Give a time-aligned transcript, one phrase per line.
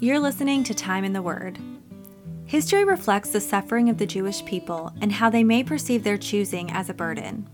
[0.00, 1.58] You're listening to Time in the Word.
[2.46, 6.70] History reflects the suffering of the Jewish people and how they may perceive their choosing
[6.70, 7.50] as a burden.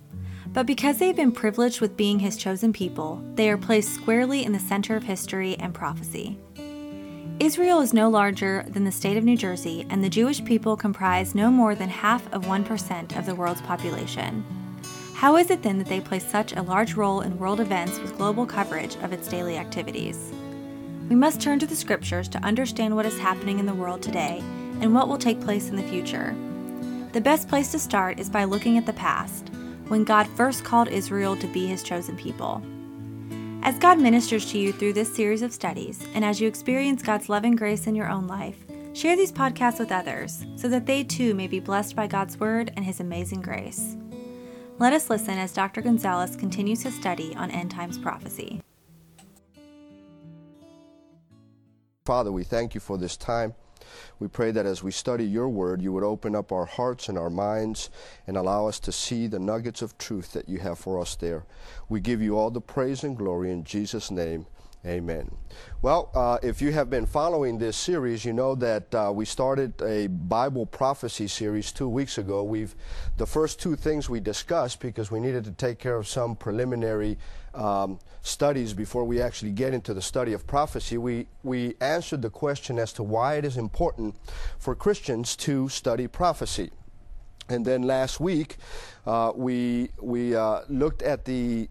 [0.48, 4.52] But because they've been privileged with being His chosen people, they are placed squarely in
[4.52, 6.38] the center of history and prophecy.
[7.40, 11.34] Israel is no larger than the state of New Jersey, and the Jewish people comprise
[11.34, 14.44] no more than half of 1% of the world's population.
[15.14, 18.18] How is it then that they play such a large role in world events with
[18.18, 20.33] global coverage of its daily activities?
[21.08, 24.42] We must turn to the scriptures to understand what is happening in the world today
[24.80, 26.34] and what will take place in the future.
[27.12, 29.50] The best place to start is by looking at the past,
[29.88, 32.62] when God first called Israel to be his chosen people.
[33.62, 37.28] As God ministers to you through this series of studies, and as you experience God's
[37.28, 38.64] loving grace in your own life,
[38.94, 42.72] share these podcasts with others so that they too may be blessed by God's word
[42.76, 43.96] and his amazing grace.
[44.78, 45.82] Let us listen as Dr.
[45.82, 48.60] Gonzalez continues his study on end times prophecy.
[52.06, 53.54] Father, we thank you for this time.
[54.18, 57.16] We pray that as we study your word, you would open up our hearts and
[57.16, 57.88] our minds
[58.26, 61.46] and allow us to see the nuggets of truth that you have for us there.
[61.88, 64.44] We give you all the praise and glory in Jesus' name.
[64.84, 65.34] Amen.
[65.80, 69.80] Well, uh, if you have been following this series, you know that uh, we started
[69.80, 72.44] a Bible prophecy series two weeks ago.
[72.44, 72.74] We've
[73.16, 77.16] the first two things we discussed because we needed to take care of some preliminary
[77.54, 80.98] um, studies before we actually get into the study of prophecy.
[80.98, 84.16] We we answered the question as to why it is important
[84.58, 86.70] for Christians to study prophecy.
[87.48, 88.56] And then last week,
[89.06, 91.68] uh, we we uh, looked at the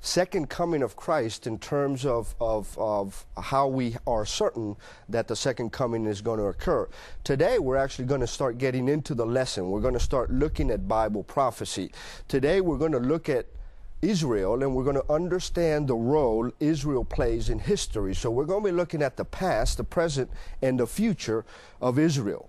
[0.00, 4.76] second coming of Christ in terms of, of, of how we are certain
[5.08, 6.88] that the second coming is going to occur.
[7.22, 9.70] Today, we're actually going to start getting into the lesson.
[9.70, 11.92] We're going to start looking at Bible prophecy.
[12.28, 13.46] Today, we're going to look at
[14.02, 18.14] Israel and we're going to understand the role Israel plays in history.
[18.14, 20.30] So, we're going to be looking at the past, the present,
[20.62, 21.44] and the future
[21.80, 22.48] of Israel.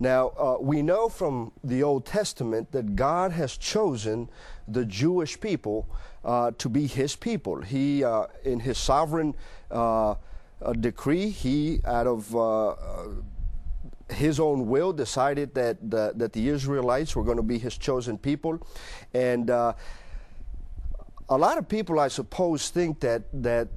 [0.00, 4.28] Now, uh, we know from the Old Testament that God has chosen
[4.66, 5.88] the Jewish people
[6.24, 7.60] uh, to be his people.
[7.62, 9.34] He, uh, in his sovereign
[9.70, 10.14] uh,
[10.60, 13.08] uh decree, he, out of uh, uh,
[14.10, 18.18] his own will, decided that the, that the Israelites were going to be his chosen
[18.18, 18.64] people,
[19.14, 19.50] and
[21.28, 23.68] a lot of people, I suppose, think that that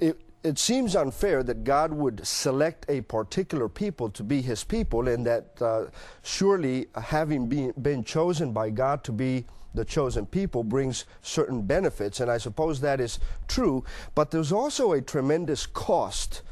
[0.00, 5.08] it, it seems unfair that God would select a particular people to be his people,
[5.08, 5.84] and that uh,
[6.22, 9.44] surely having been, been chosen by God to be
[9.74, 13.84] the chosen people brings certain benefits, and I suppose that is true,
[14.14, 16.42] but there's also a tremendous cost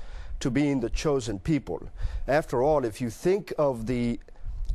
[0.41, 1.88] to being the chosen people.
[2.28, 4.20] After all, if you think of the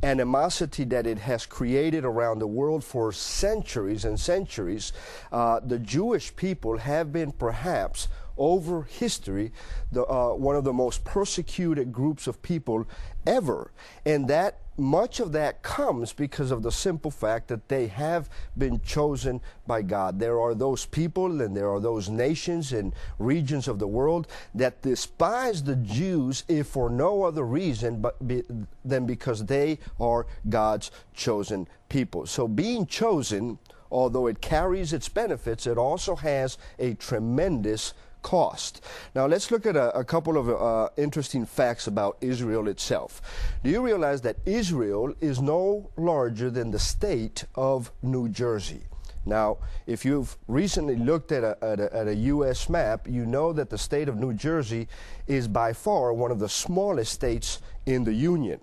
[0.02, 4.92] animosity that it has created around the world for centuries and centuries,
[5.32, 9.52] uh, the Jewish people have been perhaps over history
[9.92, 12.86] the, uh, one of the most persecuted groups of people
[13.26, 13.70] ever.
[14.04, 18.80] And that much of that comes because of the simple fact that they have been
[18.80, 20.18] chosen by God.
[20.18, 24.82] There are those people and there are those nations and regions of the world that
[24.82, 28.42] despise the Jews if for no other reason but be,
[28.84, 32.26] than because they are God's chosen people.
[32.26, 33.58] So being chosen,
[33.90, 38.80] although it carries its benefits, it also has a tremendous cost.
[39.14, 43.22] Now, let's look at a, a couple of uh, interesting facts about Israel itself.
[43.62, 48.82] Do you realize that Israel is no larger than the state of New Jersey?
[49.26, 52.68] Now, if you've recently looked at a, at a, at a, U.S.
[52.68, 54.88] map, you know that the state of New Jersey
[55.26, 58.60] is by far one of the smallest states in the Union.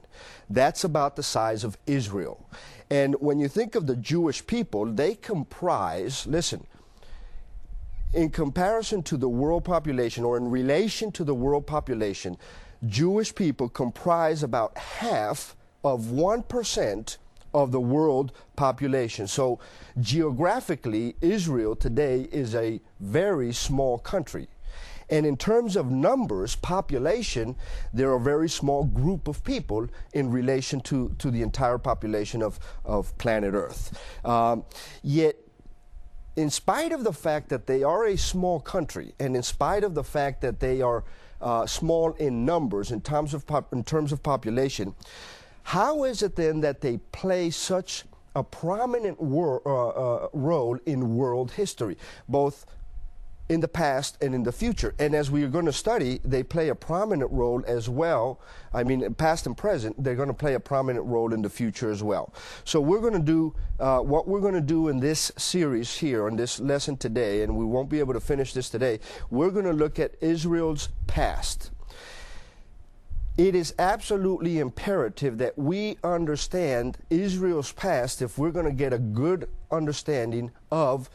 [0.49, 2.47] That's about the size of Israel.
[2.89, 6.67] And when you think of the Jewish people, they comprise, listen,
[8.13, 12.38] in comparison to the world population or in relation to the world population,
[12.85, 17.17] Jewish people comprise about half of 1%
[17.53, 19.27] of the world population.
[19.27, 19.59] So,
[19.99, 24.47] geographically, Israel today is a very small country.
[25.09, 27.57] And in terms of numbers, population,
[27.93, 32.59] they're a very small group of people in relation to, to the entire population of,
[32.85, 33.99] of planet Earth.
[34.23, 34.64] Um,
[35.03, 35.35] yet,
[36.41, 39.93] in spite of the fact that they are a small country, and in spite of
[39.93, 41.03] the fact that they are
[41.40, 44.96] uh, small in numbers in terms of in terms of population,
[45.64, 48.05] how is it then that they play such
[48.35, 51.96] a prominent uh, uh, role in world history,
[52.28, 52.66] both
[53.52, 54.96] in the past and in the future.
[54.98, 58.40] And as we are going to study, they play a prominent role as well.
[58.74, 61.92] I mean, past and present, they're going to play a prominent role in the future
[61.92, 62.34] as well.
[62.64, 66.28] So we're going to do uh, what we're going to do in this series here,
[66.28, 69.02] on this lesson today, and we won't be able to finish this today.
[69.30, 71.72] We're going to look at Israel's past.
[73.38, 79.00] It is absolutely imperative that we understand Israel's past if we're going to get a
[79.00, 81.09] good understanding of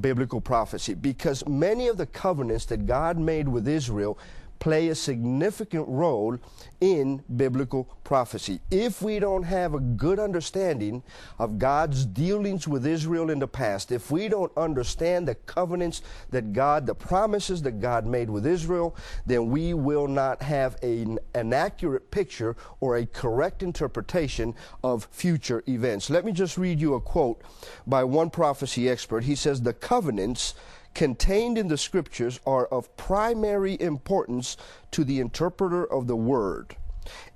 [0.00, 4.18] biblical prophecy because many of the covenants that God made with Israel
[4.62, 6.38] play a significant role
[6.80, 8.60] in biblical prophecy.
[8.70, 11.02] If we don't have a good understanding
[11.40, 16.52] of God's dealings with Israel in the past, if we don't understand the covenants that
[16.52, 18.94] God, the promises that God made with Israel,
[19.26, 24.54] then we will not have a, an accurate picture or a correct interpretation
[24.84, 26.08] of future events.
[26.08, 27.42] Let me just read you a quote
[27.84, 29.24] by one prophecy expert.
[29.24, 30.54] He says, The covenants
[30.94, 34.56] contained in the scriptures are of primary importance
[34.90, 36.76] to the interpreter of the word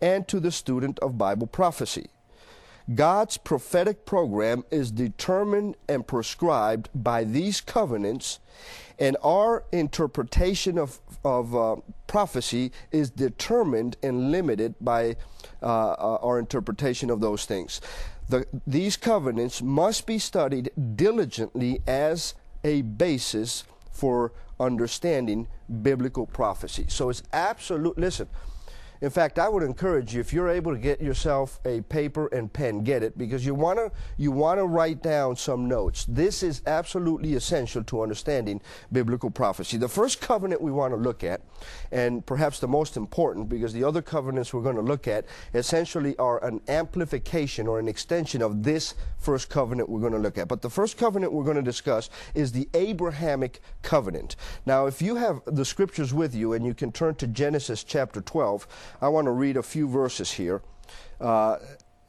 [0.00, 2.08] and to the student of Bible prophecy.
[2.94, 8.38] God's prophetic program is determined and prescribed by these covenants,
[8.98, 11.76] and our interpretation of, of uh,
[12.06, 15.16] prophecy is determined and limited by
[15.62, 17.80] uh, uh our interpretation of those things.
[18.28, 22.34] The, these covenants must be studied diligently as
[22.66, 25.46] a basis for understanding
[25.82, 26.84] biblical prophecy.
[26.88, 27.96] So it's absolute.
[27.96, 28.28] Listen,
[29.00, 32.52] in fact, I would encourage you if you're able to get yourself a paper and
[32.52, 36.06] pen, get it because you want to you want to write down some notes.
[36.06, 38.60] This is absolutely essential to understanding
[38.92, 39.76] biblical prophecy.
[39.76, 41.42] The first covenant we want to look at,
[41.92, 46.16] and perhaps the most important because the other covenants we're going to look at essentially
[46.16, 50.48] are an amplification or an extension of this first covenant we're going to look at.
[50.48, 54.36] But the first covenant we're going to discuss is the Abrahamic covenant.
[54.64, 58.20] Now, if you have the scriptures with you and you can turn to Genesis chapter
[58.20, 58.66] 12,
[59.00, 60.62] I want to read a few verses here,
[61.20, 61.58] uh,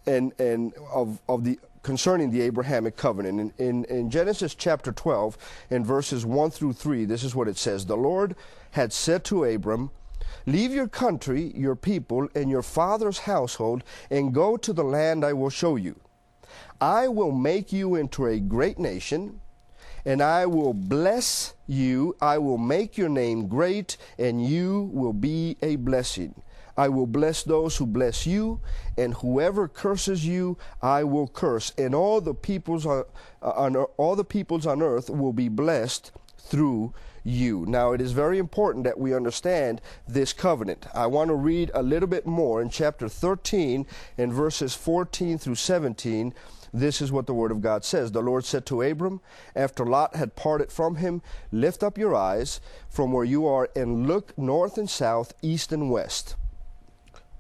[0.06, 3.40] and and of of the concerning the Abrahamic covenant.
[3.40, 5.38] In, in, in Genesis chapter 12,
[5.70, 8.36] in verses 1 through 3, this is what it says The Lord
[8.72, 9.92] had said to Abram,
[10.46, 15.32] Leave your country, your people, and your father's household, and go to the land I
[15.32, 15.98] will show you.
[16.82, 19.40] I will make you into a great nation
[20.08, 22.16] and I will bless you.
[22.22, 26.34] I will make your name great, and you will be a blessing.
[26.78, 28.62] I will bless those who bless you,
[28.98, 31.74] and whoever curses you, I will curse.
[31.78, 33.06] And all the peoples on,
[33.42, 36.94] uh, on all the peoples on earth will be blessed through
[37.24, 37.66] you.
[37.68, 40.88] Now, it is very important that we understand this covenant.
[40.94, 43.86] I want to read a little bit more in chapter 13
[44.18, 46.34] in verses 14 through 17.
[46.74, 48.12] This is what the word of God says.
[48.12, 49.20] The Lord said to Abram,
[49.56, 51.22] after Lot had parted from him,
[51.52, 55.90] Lift up your eyes from where you are and look north and south, east and
[55.90, 56.36] west.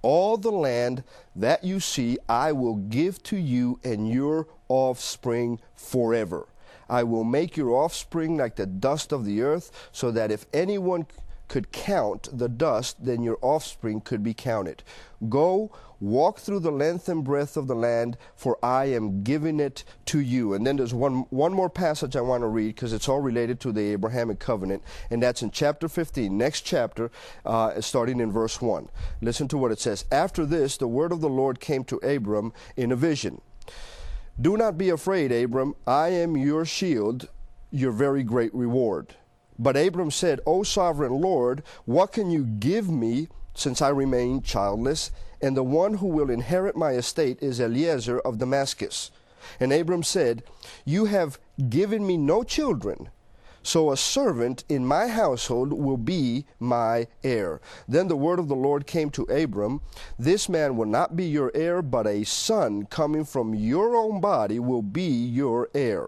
[0.01, 1.03] All the land
[1.35, 6.47] that you see, I will give to you and your offspring forever.
[6.89, 11.07] I will make your offspring like the dust of the earth, so that if anyone
[11.47, 14.83] could count the dust, then your offspring could be counted.
[15.29, 19.83] Go, walk through the length and breadth of the land, for I am giving it
[20.05, 20.53] to you.
[20.53, 23.59] And then there's one, one more passage I want to read because it's all related
[23.61, 27.11] to the Abrahamic covenant, and that's in chapter 15, next chapter,
[27.45, 28.89] uh, starting in verse 1.
[29.21, 30.05] Listen to what it says.
[30.11, 33.41] After this, the word of the Lord came to Abram in a vision.
[34.39, 35.73] Do not be afraid, Abram.
[35.87, 37.29] I am your shield,
[37.71, 39.15] your very great reward.
[39.59, 45.11] But Abram said, O sovereign Lord, what can you give me since I remain childless?
[45.41, 49.11] And the one who will inherit my estate is Eliezer of Damascus.
[49.59, 50.43] And Abram said,
[50.85, 53.09] You have given me no children,
[53.63, 57.59] so a servant in my household will be my heir.
[57.87, 59.81] Then the word of the Lord came to Abram
[60.17, 64.59] This man will not be your heir, but a son coming from your own body
[64.59, 66.07] will be your heir.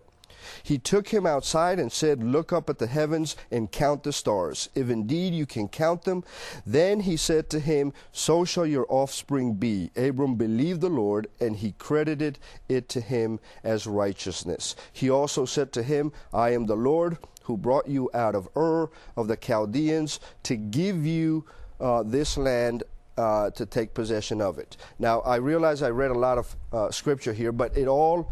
[0.64, 4.70] He took him outside and said, Look up at the heavens and count the stars,
[4.76, 6.24] if indeed you can count them.
[6.66, 9.92] Then he said to him, So shall your offspring be.
[9.96, 14.76] Abram believed the Lord, and he credited it to him as righteousness.
[14.92, 18.90] He also said to him, I am the Lord who brought you out of Ur
[19.18, 21.46] of the Chaldeans to give you
[21.80, 22.84] uh, this land
[23.18, 24.78] uh, to take possession of it.
[24.98, 28.32] Now, I realize I read a lot of uh, scripture here, but it all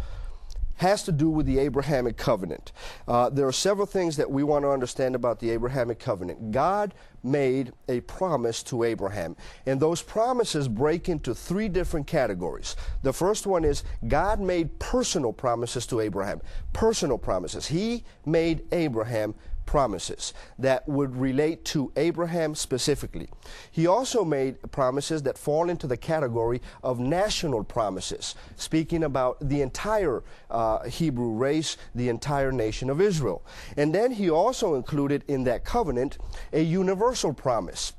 [0.77, 2.71] has to do with the Abrahamic covenant.
[3.07, 6.51] Uh, there are several things that we want to understand about the Abrahamic covenant.
[6.51, 6.93] God
[7.23, 12.75] made a promise to Abraham, and those promises break into three different categories.
[13.01, 16.41] The first one is God made personal promises to Abraham.
[16.73, 17.67] Personal promises.
[17.67, 19.35] He made Abraham
[19.67, 23.29] promises that would relate to Abraham specifically.
[23.69, 29.61] He also made promises that fall into the category of national promises, speaking about the
[29.61, 33.45] entire uh, Hebrew race, the entire nation of Israel.
[33.75, 36.17] And then he also included in that covenant
[36.51, 37.93] a universal promise.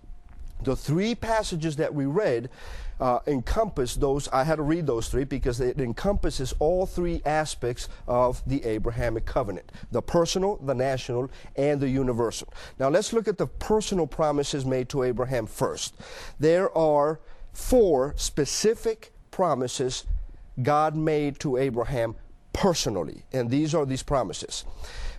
[0.64, 2.50] The three passages that we read
[3.00, 4.28] uh, encompass those.
[4.28, 9.24] I had to read those three because it encompasses all three aspects of the Abrahamic
[9.24, 12.52] covenant the personal, the national, and the universal.
[12.78, 15.94] Now let's look at the personal promises made to Abraham first.
[16.38, 17.20] There are
[17.52, 20.04] four specific promises
[20.62, 22.16] God made to Abraham
[22.52, 24.64] personally, and these are these promises.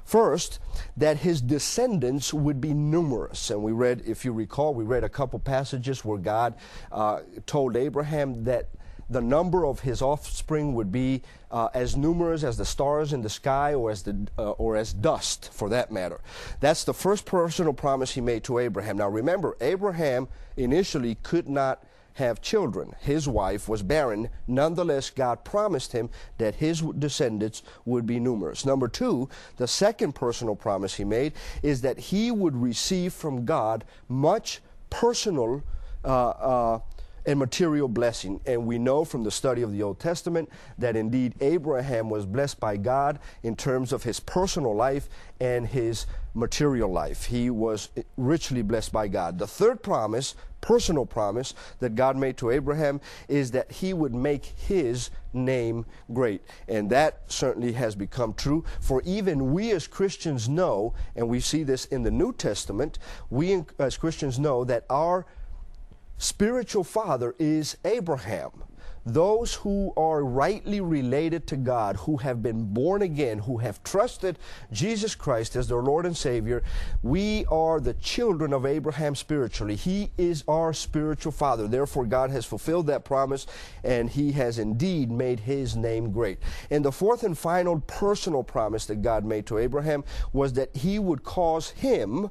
[0.10, 0.58] First,
[0.98, 3.52] that his descendants would be numerous.
[3.52, 6.56] And we read, if you recall, we read a couple passages where God
[6.92, 8.70] uh, told Abraham that
[9.08, 13.30] the number of his offspring would be uh, as numerous as the stars in the
[13.30, 16.20] sky or as, the, uh, or as dust, for that matter.
[16.60, 18.98] That's the first personal promise he made to Abraham.
[18.98, 21.84] Now remember, Abraham initially could not
[22.16, 22.96] have children.
[23.00, 24.30] His wife was barren.
[24.48, 28.66] Nonetheless, God promised him that his descendants would be numerous.
[28.66, 33.86] Number two, the second personal promise he made is that he would receive from God
[34.08, 35.64] much personal
[36.04, 36.80] uh, uh,
[37.30, 38.42] and material blessing.
[38.48, 42.60] And we know from the study of the Old Testament that indeed Abraham was blessed
[42.60, 45.08] by God in terms of his personal life
[45.40, 47.26] and his material life.
[47.26, 49.38] He was richly blessed by God.
[49.38, 54.46] The third promise, personal promise, that God made to Abraham is that he would make
[54.46, 56.42] his name great.
[56.68, 58.66] And that certainly has become true.
[58.82, 62.98] For even we as Christians know, and we see this in the New Testament,
[63.30, 65.28] we as Christians know that our
[66.20, 68.52] spiritual father is Abraham.
[69.06, 74.38] Those who are rightly related to God, who have been born again, who have trusted
[74.72, 76.62] Jesus Christ as their Lord and Savior,
[77.02, 79.76] we are the children of Abraham spiritually.
[79.76, 81.68] He is our spiritual father.
[81.68, 83.48] Therefore, God has fulfilled that promise
[83.84, 86.40] and He has indeed made His name great.
[86.70, 91.00] And the fourth and final personal promise that God made to Abraham was that He
[91.00, 92.30] would cause him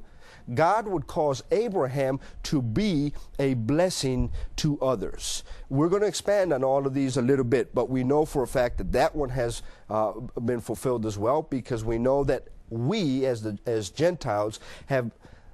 [0.53, 5.43] God would cause Abraham to be a blessing to others.
[5.69, 8.43] We're going to expand on all of these a little bit, but we know for
[8.43, 10.13] a fact that that one has uh,
[10.43, 15.11] been fulfilled as well because we know that we, as, the, as Gentiles, have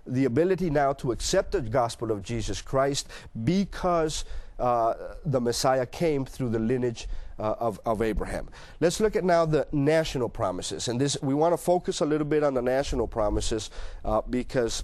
[0.07, 3.07] the ability now to accept the gospel of Jesus Christ
[3.43, 4.25] because
[4.59, 4.93] uh,
[5.25, 7.07] the Messiah came through the lineage
[7.39, 8.49] uh, of, of Abraham.
[8.79, 10.87] Let's look at now the national promises.
[10.87, 13.69] And this we want to focus a little bit on the national promises
[14.03, 14.83] uh, because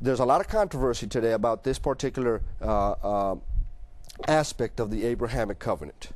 [0.00, 3.36] there's a lot of controversy today about this particular uh, uh,
[4.26, 6.10] aspect of the Abrahamic covenant.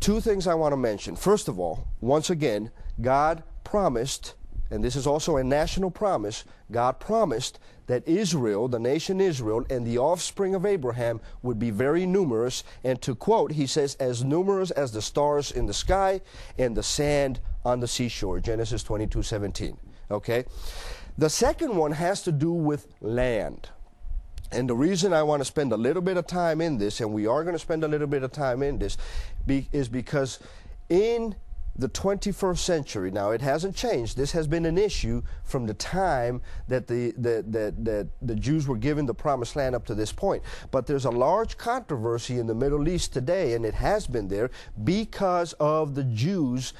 [0.00, 1.16] Two things I want to mention.
[1.16, 4.34] First of all, once again, God promised
[4.72, 9.86] and this is also a national promise, God promised that Israel, the nation Israel, and
[9.86, 12.64] the offspring of Abraham would be very numerous.
[12.82, 16.22] And to quote, he says, as numerous as the stars in the sky
[16.56, 18.40] and the sand on the seashore.
[18.40, 19.76] Genesis 22 17.
[20.10, 20.46] Okay?
[21.18, 23.68] The second one has to do with land.
[24.52, 27.12] And the reason I want to spend a little bit of time in this, and
[27.12, 28.96] we are going to spend a little bit of time in this,
[29.46, 30.38] be, is because
[30.88, 31.34] in
[31.74, 33.10] the 21st century.
[33.10, 34.16] Now, it hasn't changed.
[34.16, 38.66] This has been an issue from the time that the, the, the, the, the Jews
[38.66, 40.42] were given the promised land up to this point.
[40.70, 44.50] But there's a large controversy in the Middle East today, and it has been there
[44.84, 46.74] because of the Jews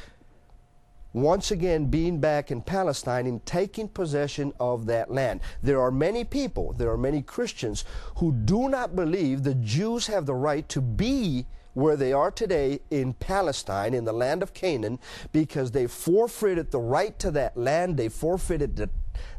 [1.12, 5.40] once again being back in Palestine and taking possession of that land.
[5.62, 7.84] There are many people, there are many Christians
[8.16, 12.80] who do not believe the Jews have the right to be where they are today
[12.90, 14.98] in Palestine, in the land of Canaan,
[15.32, 17.96] because they forfeited the right to that land.
[17.96, 18.90] They forfeited the,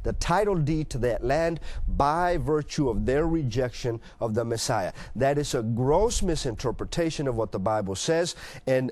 [0.03, 4.93] the title deed to that land by virtue of their rejection of the Messiah.
[5.15, 8.35] That is a gross misinterpretation of what the Bible says.
[8.65, 8.91] And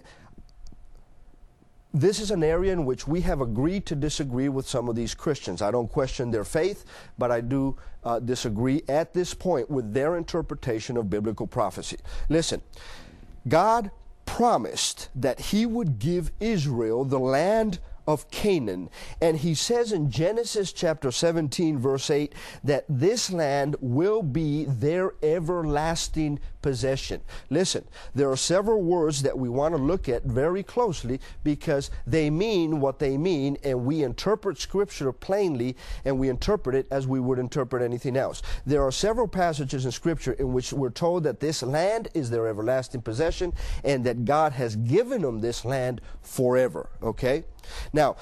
[1.94, 5.14] this is an area in which we have agreed to disagree with some of these
[5.14, 5.62] Christians.
[5.62, 6.86] I don't question their faith,
[7.18, 11.98] but I do uh, disagree at this point with their interpretation of biblical prophecy.
[12.30, 12.62] Listen,
[13.48, 13.92] God
[14.26, 17.80] promised that he would give Israel the land
[18.12, 18.90] of Canaan.
[19.22, 25.14] And he says in Genesis chapter 17, verse 8, that this land will be their
[25.24, 27.22] everlasting possession.
[27.50, 32.30] Listen, there are several words that we want to look at very closely because they
[32.30, 37.22] mean what they mean, and we interpret Scripture plainly and we interpret it as we
[37.22, 38.42] would interpret anything else.
[38.66, 42.48] There are several passages in Scripture in which we're told that this land is their
[42.48, 43.54] everlasting possession
[43.86, 46.90] and that God has given them this land forever.
[47.02, 47.46] Okay?
[47.94, 48.16] Now,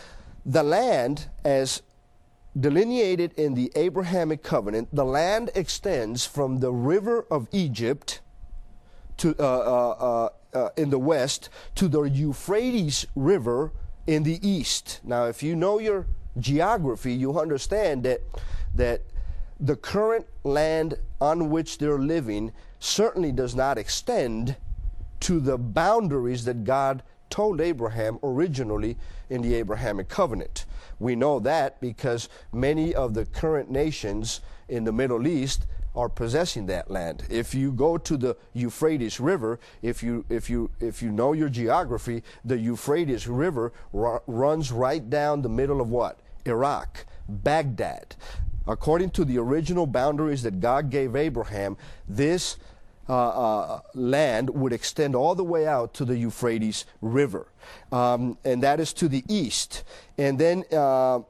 [0.45, 1.81] the land, as
[2.59, 8.21] delineated in the Abrahamic covenant, the land extends from the river of Egypt
[9.17, 13.71] to uh, uh, uh, uh, in the west to the Euphrates River
[14.07, 15.01] in the east.
[15.03, 16.07] Now, if you know your
[16.39, 18.21] geography, you understand that
[18.75, 19.01] that
[19.59, 24.55] the current land on which they're living certainly does not extend
[25.19, 28.97] to the boundaries that God told Abraham originally
[29.29, 30.65] in the Abrahamic covenant.
[30.99, 36.67] We know that because many of the current nations in the Middle East are possessing
[36.67, 37.23] that land.
[37.29, 41.49] If you go to the Euphrates River, if you if you if you know your
[41.49, 46.19] geography, the Euphrates River runs right down the middle of what?
[46.45, 48.15] Iraq, Baghdad.
[48.67, 51.75] According to the original boundaries that God gave Abraham,
[52.07, 52.57] this
[53.09, 57.47] uh, uh, land would extend all the way out to the Euphrates River,
[57.91, 59.83] um, and that is to the east.
[60.17, 61.21] And then uh,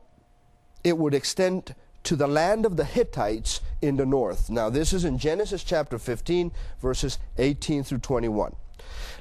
[0.84, 4.50] it would extend to the land of the Hittites in the north.
[4.50, 8.56] Now, this is in Genesis chapter 15, verses 18 through 21.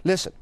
[0.04, 0.32] Listen,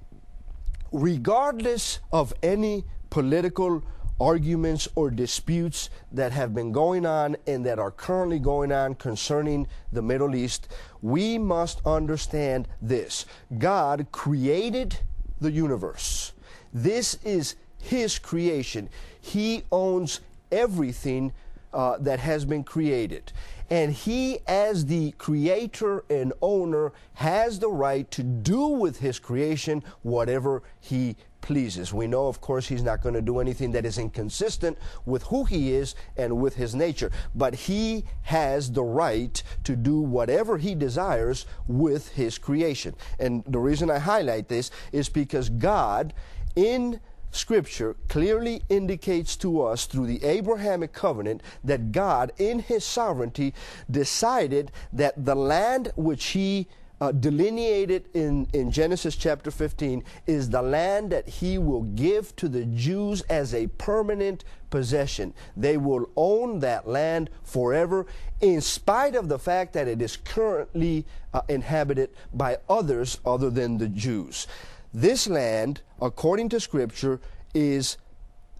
[0.92, 3.82] regardless of any political
[4.20, 9.66] arguments or disputes that have been going on and that are currently going on concerning
[9.92, 10.68] the Middle East,
[11.02, 13.26] we must understand this
[13.58, 14.98] God created
[15.40, 16.32] the universe.
[16.72, 18.88] This is His creation.
[19.20, 20.20] He owns
[20.50, 21.32] everything
[21.72, 23.32] uh, that has been created.
[23.68, 29.82] And he, as the creator and owner, has the right to do with his creation
[30.02, 31.94] whatever he pleases.
[31.94, 35.44] We know, of course, he's not going to do anything that is inconsistent with who
[35.44, 37.12] he is and with his nature.
[37.36, 42.96] But he has the right to do whatever he desires with his creation.
[43.20, 46.12] And the reason I highlight this is because God,
[46.56, 46.98] in
[47.30, 53.54] Scripture clearly indicates to us through the Abrahamic covenant that God, in His sovereignty,
[53.88, 56.66] decided that the land which He
[57.00, 62.48] uh, delineated in, in Genesis chapter 15 is the land that he will give to
[62.48, 65.34] the Jews as a permanent possession.
[65.56, 68.06] They will own that land forever,
[68.40, 73.78] in spite of the fact that it is currently uh, inhabited by others other than
[73.78, 74.46] the Jews.
[74.92, 77.20] This land, according to Scripture,
[77.54, 77.98] is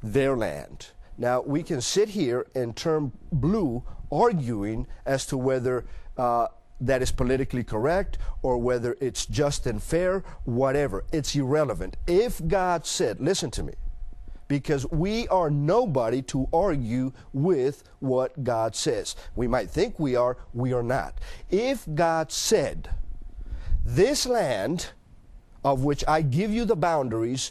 [0.02, 0.88] their land.
[1.18, 5.86] Now, we can sit here and turn blue arguing as to whether
[6.18, 6.48] uh,
[6.80, 11.04] that is politically correct or whether it's just and fair, whatever.
[11.12, 11.96] It's irrelevant.
[12.06, 13.74] If God said, listen to me,
[14.48, 19.16] because we are nobody to argue with what God says.
[19.34, 21.18] We might think we are, we are not.
[21.50, 22.90] If God said,
[23.84, 24.90] this land
[25.64, 27.50] of which I give you the boundaries,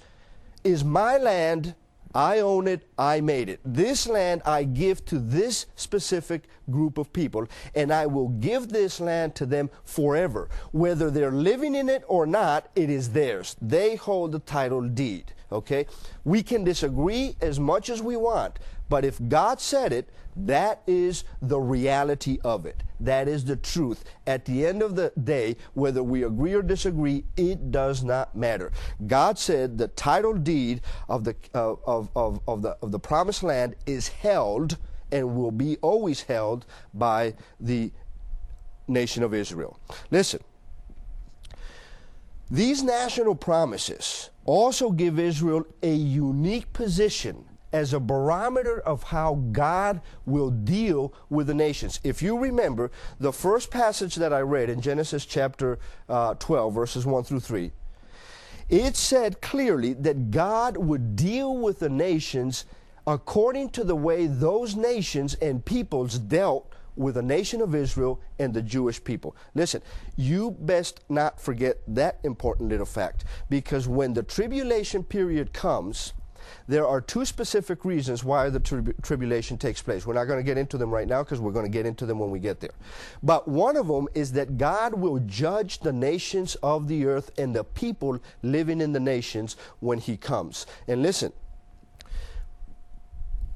[0.63, 1.75] is my land.
[2.15, 2.87] I own it.
[2.97, 3.59] I made it.
[3.65, 8.99] This land I give to this specific group of people, and I will give this
[8.99, 10.49] land to them forever.
[10.71, 13.55] Whether they're living in it or not, it is theirs.
[13.61, 15.33] They hold the title deed.
[15.51, 15.85] Okay?
[16.23, 21.23] We can disagree as much as we want, but if God said it, that is
[21.41, 22.83] the reality of it.
[22.99, 24.03] That is the truth.
[24.27, 28.71] At the end of the day, whether we agree or disagree, it does not matter.
[29.07, 33.43] God said the title deed of the, uh, of, of, of, the, of the promised
[33.43, 34.77] land is held
[35.11, 37.91] and will be always held by the
[38.87, 39.79] nation of Israel.
[40.11, 40.41] Listen,
[42.49, 49.99] these national promises also give Israel a unique position as a barometer of how God
[50.25, 51.99] will deal with the nations.
[52.03, 57.05] If you remember, the first passage that I read in Genesis chapter uh, 12, verses
[57.05, 57.71] 1 through 3,
[58.69, 62.65] it said clearly that God would deal with the nations
[63.05, 68.53] according to the way those nations and peoples dealt with the nation of Israel and
[68.53, 69.35] the Jewish people.
[69.53, 69.81] Listen,
[70.15, 76.13] you best not forget that important little fact because when the tribulation period comes,
[76.67, 80.05] there are two specific reasons why the tri- tribulation takes place.
[80.05, 82.05] We're not going to get into them right now because we're going to get into
[82.05, 82.73] them when we get there.
[83.23, 87.55] But one of them is that God will judge the nations of the earth and
[87.55, 90.65] the people living in the nations when He comes.
[90.87, 91.33] And listen,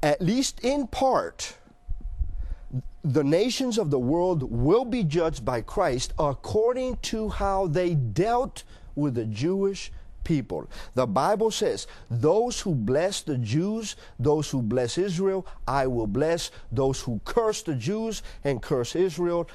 [0.02, 1.58] at least in part,
[3.04, 8.64] the nations of the world will be judged by Christ according to how they dealt
[8.96, 9.92] with the Jewish
[10.24, 10.70] people.
[10.94, 16.52] The Bible says, Those who bless the Jews, those who bless Israel, I will bless.
[16.72, 19.50] Those who curse the Jews and curse Israel,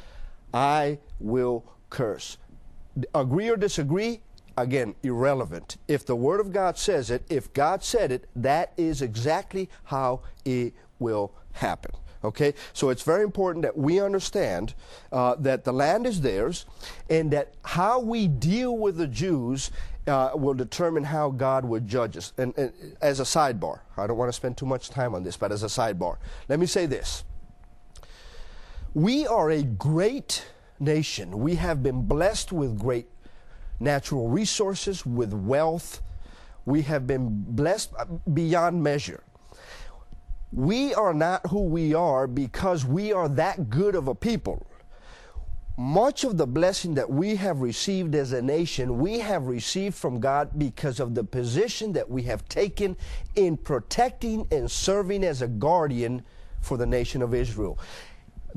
[0.52, 2.38] I will curse.
[3.14, 4.20] Agree or disagree?
[4.56, 5.76] Again, irrelevant.
[5.88, 10.22] If the Word of God says it, if God said it, that is exactly how
[10.44, 11.90] it will happen.
[12.24, 14.72] Okay, so it's very important that we understand
[15.12, 16.64] uh, that the land is theirs,
[17.10, 19.70] and that how we deal with the Jews
[20.06, 22.32] uh, will determine how God would judge us.
[22.38, 25.36] And, and as a sidebar, I don't want to spend too much time on this,
[25.36, 26.16] but as a sidebar,
[26.48, 27.24] let me say this:
[28.94, 30.46] we are a great
[30.80, 31.40] nation.
[31.40, 33.06] We have been blessed with great
[33.80, 36.00] natural resources, with wealth.
[36.64, 37.92] We have been blessed
[38.32, 39.22] beyond measure.
[40.54, 44.64] We are not who we are because we are that good of a people.
[45.76, 50.20] Much of the blessing that we have received as a nation, we have received from
[50.20, 52.96] God because of the position that we have taken
[53.34, 56.22] in protecting and serving as a guardian
[56.60, 57.76] for the nation of Israel.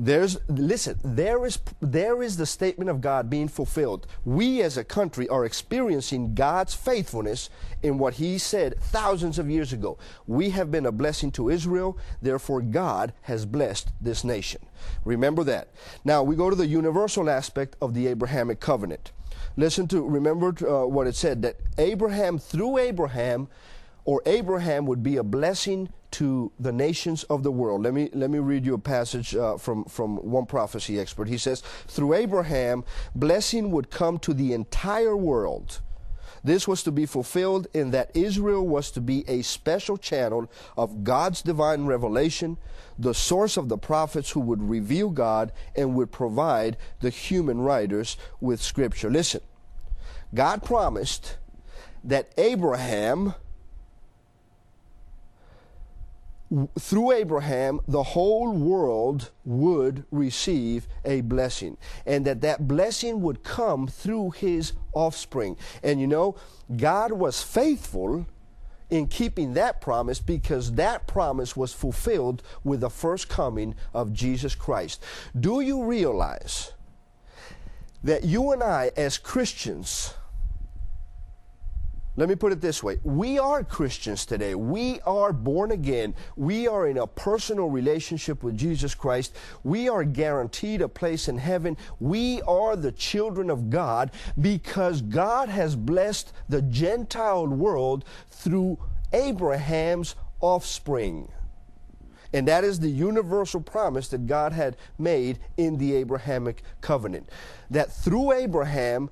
[0.00, 4.06] There's listen, there is there is the statement of God being fulfilled.
[4.24, 7.50] We as a country are experiencing God's faithfulness
[7.82, 9.98] in what he said thousands of years ago.
[10.28, 14.60] We have been a blessing to Israel, therefore God has blessed this nation.
[15.04, 15.70] Remember that.
[16.04, 19.10] Now we go to the universal aspect of the Abrahamic covenant.
[19.56, 23.48] Listen to remember uh, what it said that Abraham through Abraham
[24.08, 27.82] or Abraham would be a blessing to the nations of the world.
[27.82, 31.28] Let me let me read you a passage uh, from from one prophecy expert.
[31.28, 35.82] He says, "Through Abraham, blessing would come to the entire world."
[36.42, 41.04] This was to be fulfilled in that Israel was to be a special channel of
[41.04, 42.56] God's divine revelation,
[42.98, 48.16] the source of the prophets who would reveal God and would provide the human writers
[48.40, 49.10] with scripture.
[49.10, 49.42] Listen,
[50.32, 51.36] God promised
[52.02, 53.34] that Abraham
[56.78, 63.86] through Abraham, the whole world would receive a blessing, and that that blessing would come
[63.86, 65.56] through his offspring.
[65.82, 66.36] And you know,
[66.76, 68.26] God was faithful
[68.90, 74.54] in keeping that promise because that promise was fulfilled with the first coming of Jesus
[74.54, 75.02] Christ.
[75.38, 76.72] Do you realize
[78.02, 80.14] that you and I, as Christians,
[82.18, 82.98] let me put it this way.
[83.04, 84.56] We are Christians today.
[84.56, 86.16] We are born again.
[86.34, 89.36] We are in a personal relationship with Jesus Christ.
[89.62, 91.76] We are guaranteed a place in heaven.
[92.00, 98.80] We are the children of God because God has blessed the Gentile world through
[99.12, 101.30] Abraham's offspring.
[102.32, 107.30] And that is the universal promise that God had made in the Abrahamic covenant.
[107.70, 109.08] That through Abraham,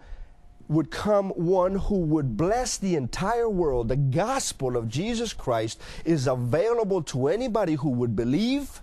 [0.69, 3.89] would come one who would bless the entire world.
[3.89, 8.81] The gospel of Jesus Christ is available to anybody who would believe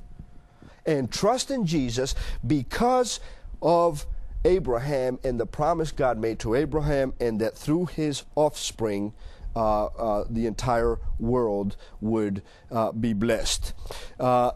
[0.85, 2.15] and trust in Jesus
[2.45, 3.19] because
[3.61, 4.05] of
[4.45, 9.13] Abraham and the promise God made to Abraham, and that through his offspring,
[9.55, 12.41] uh, uh, the entire world would
[12.71, 13.73] uh, be blessed.
[14.19, 14.51] Uh,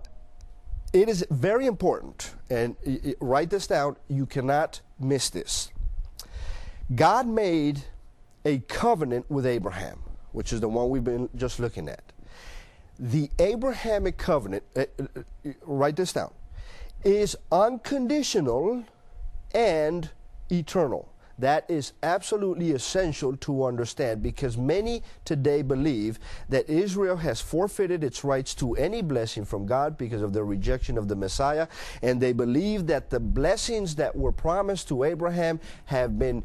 [0.92, 2.76] it is very important, and
[3.22, 5.70] write this down, you cannot miss this
[6.96, 7.84] God made
[8.46, 10.00] a covenant with Abraham,
[10.32, 12.02] which is the one we've been just looking at.
[12.98, 16.34] The Abrahamic covenant, uh, uh, write this down,
[17.04, 18.84] is unconditional
[19.54, 20.10] and
[20.52, 21.10] eternal.
[21.40, 26.20] That is absolutely essential to understand because many today believe
[26.50, 30.98] that Israel has forfeited its rights to any blessing from God because of their rejection
[30.98, 31.68] of the Messiah.
[32.02, 36.44] And they believe that the blessings that were promised to Abraham have been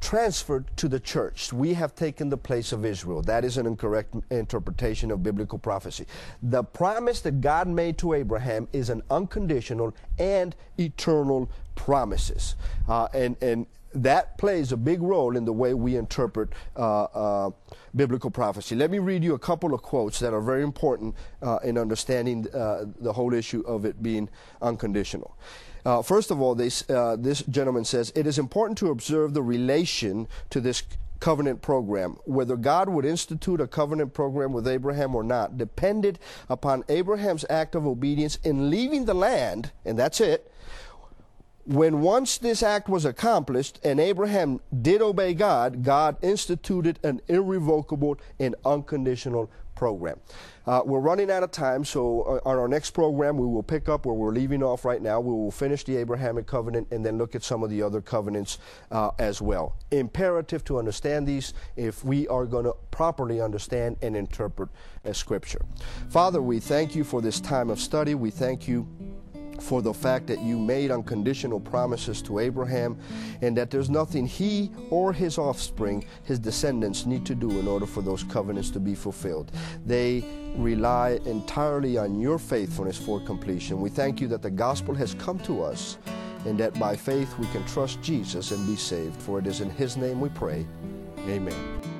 [0.00, 1.52] transferred to the church.
[1.52, 3.22] We have taken the place of Israel.
[3.22, 6.06] That is an incorrect interpretation of biblical prophecy.
[6.42, 12.56] The promise that God made to Abraham is an unconditional and eternal promises.
[12.88, 17.50] Uh, and, and that plays a big role in the way we interpret uh, uh,
[17.94, 18.76] biblical prophecy.
[18.76, 22.46] Let me read you a couple of quotes that are very important uh, in understanding
[22.54, 24.28] uh, the whole issue of it being
[24.62, 25.36] unconditional.
[25.84, 30.28] Uh, first of all, uh, this gentleman says, It is important to observe the relation
[30.50, 30.82] to this
[31.20, 32.16] covenant program.
[32.24, 37.74] Whether God would institute a covenant program with Abraham or not depended upon Abraham's act
[37.74, 40.49] of obedience in leaving the land, and that's it.
[41.64, 48.18] When once this act was accomplished and Abraham did obey God, God instituted an irrevocable
[48.38, 50.20] and unconditional program.
[50.66, 53.88] Uh, we're running out of time, so uh, on our next program, we will pick
[53.88, 55.18] up where we're leaving off right now.
[55.18, 58.58] We will finish the Abrahamic covenant and then look at some of the other covenants
[58.90, 59.76] uh, as well.
[59.90, 64.68] Imperative to understand these if we are going to properly understand and interpret
[65.12, 65.62] Scripture.
[66.10, 68.14] Father, we thank you for this time of study.
[68.14, 68.86] We thank you
[69.60, 72.98] for the fact that you made unconditional promises to Abraham
[73.42, 77.86] and that there's nothing he or his offspring, his descendants, need to do in order
[77.86, 79.52] for those covenants to be fulfilled.
[79.86, 80.24] They
[80.56, 83.80] rely entirely on your faithfulness for completion.
[83.80, 85.98] We thank you that the gospel has come to us
[86.46, 89.20] and that by faith we can trust Jesus and be saved.
[89.22, 90.66] For it is in his name we pray.
[91.28, 91.99] Amen.